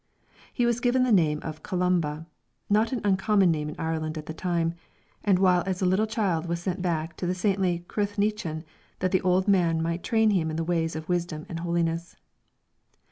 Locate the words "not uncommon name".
2.73-3.69